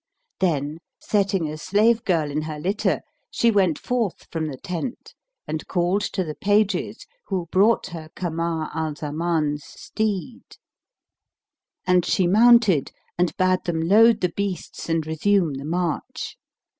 [0.39, 5.13] [FN#312] Then, setting a slave girl in her litter, she went forth from the tent
[5.47, 10.57] and called to the pages who brought her Kamar al Zaman's steed;
[11.85, 16.35] and she mounted and bade them load the beasts and resume the march.